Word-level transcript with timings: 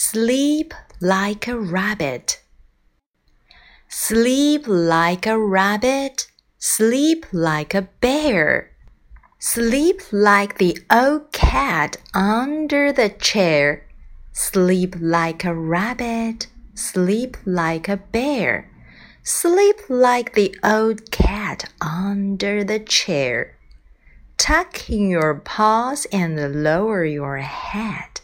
Sleep 0.00 0.74
like 1.00 1.48
a 1.48 1.58
rabbit. 1.58 2.40
Sleep 3.88 4.62
like 4.68 5.26
a 5.26 5.36
rabbit. 5.36 6.28
Sleep 6.56 7.26
like 7.32 7.74
a 7.74 7.88
bear. 8.00 8.70
Sleep 9.40 10.00
like 10.12 10.58
the 10.58 10.78
old 10.88 11.32
cat 11.32 11.96
under 12.14 12.92
the 12.92 13.08
chair. 13.08 13.88
Sleep 14.30 14.94
like 15.00 15.44
a 15.44 15.52
rabbit. 15.52 16.46
Sleep 16.74 17.36
like 17.44 17.88
a 17.88 17.96
bear. 17.96 18.70
Sleep 19.24 19.80
like 19.88 20.34
the 20.34 20.56
old 20.62 21.10
cat 21.10 21.72
under 21.80 22.62
the 22.62 22.78
chair. 22.78 23.56
Tuck 24.36 24.88
in 24.88 25.10
your 25.10 25.34
paws 25.34 26.06
and 26.12 26.62
lower 26.62 27.04
your 27.04 27.38
head. 27.38 28.17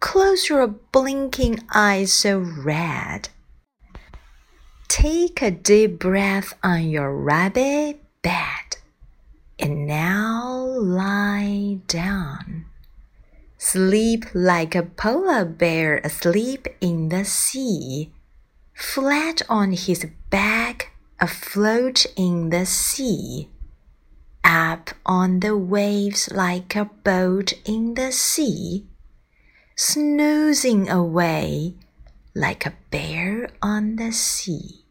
Close 0.00 0.48
your 0.48 0.68
blinking 0.68 1.58
eyes 1.74 2.12
so 2.12 2.38
red. 2.38 3.30
Take 4.86 5.42
a 5.42 5.50
deep 5.50 5.98
breath 5.98 6.54
on 6.62 6.88
your 6.88 7.14
rabbit 7.14 8.00
bed. 8.22 8.76
And 9.58 9.86
now 9.88 10.54
lie 10.78 11.80
down. 11.88 12.66
Sleep 13.56 14.26
like 14.32 14.76
a 14.76 14.84
polar 14.84 15.44
bear 15.44 15.98
asleep 15.98 16.68
in 16.80 17.08
the 17.08 17.24
sea, 17.24 18.12
flat 18.72 19.42
on 19.48 19.72
his 19.72 20.06
back, 20.30 20.92
afloat 21.18 22.06
in 22.14 22.50
the 22.50 22.64
sea, 22.64 23.48
up 24.44 24.90
on 25.04 25.40
the 25.40 25.56
waves 25.56 26.30
like 26.30 26.76
a 26.76 26.84
boat 26.84 27.52
in 27.64 27.94
the 27.94 28.12
sea 28.12 28.86
snoozing 29.80 30.88
away 30.88 31.72
like 32.34 32.66
a 32.66 32.74
bear 32.90 33.48
on 33.62 33.94
the 33.94 34.10
sea. 34.10 34.84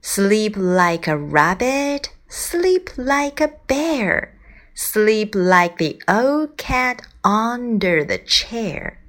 Sleep 0.00 0.56
like 0.56 1.08
a 1.08 1.18
rabbit, 1.18 2.10
sleep 2.28 2.88
like 2.96 3.40
a 3.40 3.50
bear, 3.66 4.38
sleep 4.76 5.34
like 5.34 5.76
the 5.78 6.00
old 6.06 6.56
cat 6.56 7.02
under 7.24 8.04
the 8.04 8.18
chair. 8.18 9.02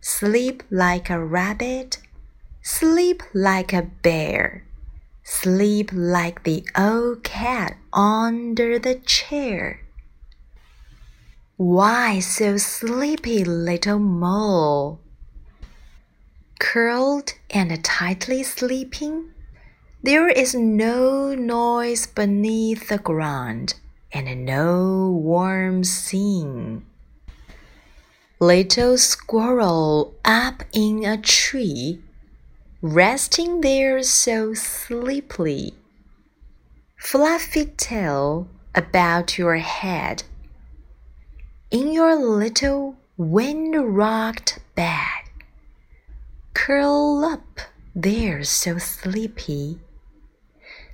Sleep 0.00 0.62
like 0.70 1.10
a 1.10 1.22
rabbit, 1.22 1.98
sleep 2.62 3.22
like 3.34 3.74
a 3.74 3.82
bear, 3.82 4.64
sleep 5.22 5.90
like 5.92 6.44
the 6.44 6.66
old 6.74 7.22
cat 7.22 7.76
under 7.92 8.78
the 8.78 8.94
chair. 8.94 9.85
Why 11.58 12.20
so 12.20 12.58
sleepy, 12.58 13.42
little 13.42 13.98
mole? 13.98 15.00
Curled 16.58 17.32
and 17.48 17.82
tightly 17.82 18.42
sleeping, 18.42 19.30
there 20.02 20.28
is 20.28 20.54
no 20.54 21.34
noise 21.34 22.06
beneath 22.06 22.88
the 22.88 22.98
ground 22.98 23.72
and 24.12 24.44
no 24.44 25.08
warm 25.10 25.82
scene. 25.82 26.84
Little 28.38 28.98
squirrel 28.98 30.14
up 30.26 30.62
in 30.74 31.06
a 31.06 31.16
tree, 31.16 32.02
resting 32.82 33.62
there 33.62 34.02
so 34.02 34.52
sleepily. 34.52 35.72
Fluffy 36.98 37.64
tail 37.64 38.46
about 38.74 39.38
your 39.38 39.56
head 39.56 40.24
in 41.70 41.92
your 41.92 42.14
little 42.14 42.96
wind 43.16 43.96
rocked 43.96 44.58
bed. 44.76 45.24
Curl 46.54 47.24
up 47.24 47.60
there 47.94 48.44
so 48.44 48.78
sleepy. 48.78 49.80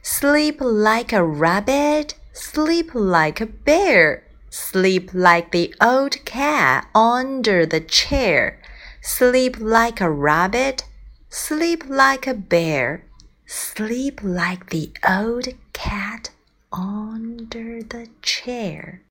Sleep 0.00 0.60
like 0.60 1.12
a 1.12 1.22
rabbit, 1.22 2.14
sleep 2.32 2.90
like 2.94 3.40
a 3.40 3.46
bear, 3.46 4.24
sleep 4.48 5.10
like 5.12 5.52
the 5.52 5.74
old 5.80 6.24
cat 6.24 6.88
under 6.94 7.66
the 7.66 7.80
chair. 7.80 8.60
Sleep 9.02 9.58
like 9.60 10.00
a 10.00 10.10
rabbit, 10.10 10.84
sleep 11.28 11.84
like 11.86 12.26
a 12.26 12.34
bear, 12.34 13.04
sleep 13.46 14.20
like 14.22 14.70
the 14.70 14.90
old 15.06 15.48
cat 15.72 16.30
under 16.72 17.82
the 17.82 18.08
chair. 18.22 19.02